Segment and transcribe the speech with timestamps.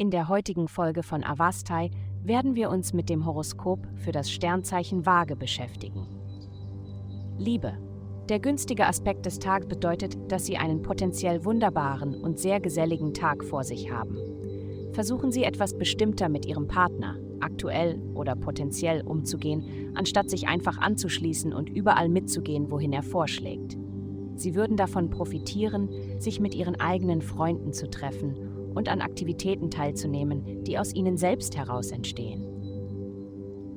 [0.00, 1.90] In der heutigen Folge von Avastai
[2.24, 6.06] werden wir uns mit dem Horoskop für das Sternzeichen Waage beschäftigen.
[7.36, 7.74] Liebe.
[8.30, 13.44] Der günstige Aspekt des Tages bedeutet, dass Sie einen potenziell wunderbaren und sehr geselligen Tag
[13.44, 14.16] vor sich haben.
[14.94, 21.52] Versuchen Sie etwas bestimmter mit Ihrem Partner, aktuell oder potenziell umzugehen, anstatt sich einfach anzuschließen
[21.52, 23.76] und überall mitzugehen, wohin er vorschlägt.
[24.34, 30.64] Sie würden davon profitieren, sich mit Ihren eigenen Freunden zu treffen und an Aktivitäten teilzunehmen,
[30.64, 32.46] die aus Ihnen selbst heraus entstehen.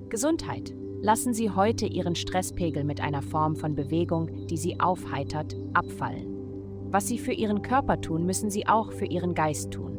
[0.10, 0.76] Gesundheit.
[1.02, 6.34] Lassen Sie heute Ihren Stresspegel mit einer Form von Bewegung, die Sie aufheitert, abfallen.
[6.92, 9.98] Was Sie für Ihren Körper tun, müssen Sie auch für Ihren Geist tun.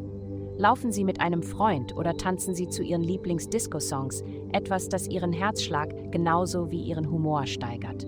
[0.57, 6.13] Laufen Sie mit einem Freund oder tanzen Sie zu Ihren Lieblings-Disco-Songs, etwas, das Ihren Herzschlag
[6.13, 8.07] genauso wie Ihren Humor steigert.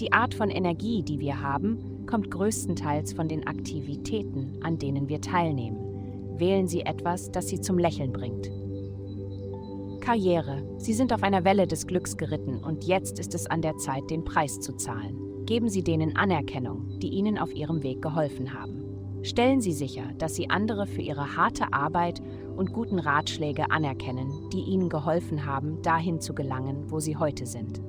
[0.00, 5.20] Die Art von Energie, die wir haben, kommt größtenteils von den Aktivitäten, an denen wir
[5.20, 5.91] teilnehmen.
[6.38, 8.50] Wählen Sie etwas, das Sie zum Lächeln bringt.
[10.00, 10.62] Karriere.
[10.78, 14.10] Sie sind auf einer Welle des Glücks geritten und jetzt ist es an der Zeit,
[14.10, 15.44] den Preis zu zahlen.
[15.46, 18.82] Geben Sie denen Anerkennung, die Ihnen auf Ihrem Weg geholfen haben.
[19.22, 22.20] Stellen Sie sicher, dass Sie andere für ihre harte Arbeit
[22.56, 27.80] und guten Ratschläge anerkennen, die Ihnen geholfen haben, dahin zu gelangen, wo Sie heute sind.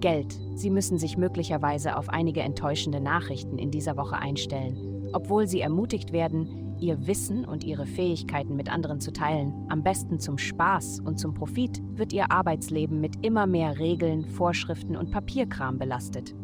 [0.00, 0.36] Geld.
[0.56, 6.12] Sie müssen sich möglicherweise auf einige enttäuschende Nachrichten in dieser Woche einstellen, obwohl Sie ermutigt
[6.12, 11.16] werden, Ihr Wissen und Ihre Fähigkeiten mit anderen zu teilen, am besten zum Spaß und
[11.16, 16.34] zum Profit, wird Ihr Arbeitsleben mit immer mehr Regeln, Vorschriften und Papierkram belastet.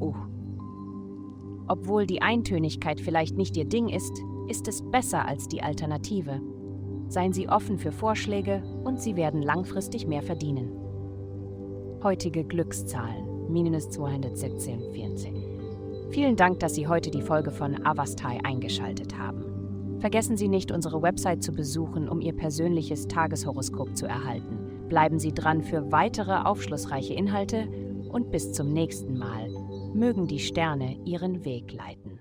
[0.00, 0.14] Uh.
[1.68, 4.18] Obwohl die Eintönigkeit vielleicht nicht Ihr Ding ist,
[4.48, 6.40] ist es besser als die Alternative.
[7.08, 10.70] Seien Sie offen für Vorschläge und Sie werden langfristig mehr verdienen.
[12.02, 16.10] Heutige Glückszahlen: minus 217,14.
[16.10, 19.53] Vielen Dank, dass Sie heute die Folge von Avastai eingeschaltet haben.
[20.04, 24.86] Vergessen Sie nicht, unsere Website zu besuchen, um Ihr persönliches Tageshoroskop zu erhalten.
[24.90, 27.66] Bleiben Sie dran für weitere aufschlussreiche Inhalte
[28.10, 29.48] und bis zum nächsten Mal.
[29.94, 32.13] Mögen die Sterne Ihren Weg leiten.